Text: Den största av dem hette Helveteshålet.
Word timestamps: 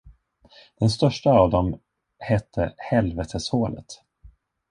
Den 0.79 0.89
största 0.89 1.31
av 1.31 1.51
dem 1.51 1.79
hette 2.17 2.73
Helveteshålet. 2.77 3.87